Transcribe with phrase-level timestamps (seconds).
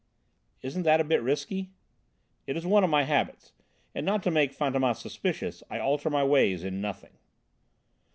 [0.63, 1.69] "Isn't that a bit risky?"
[2.47, 3.53] "It is one of my habits,
[3.93, 7.19] and not to make Fantômas suspicious I alter my ways in nothing."